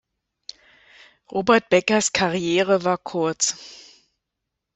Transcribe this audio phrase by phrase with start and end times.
[1.31, 3.55] Robert Beckers Karriere war kurz.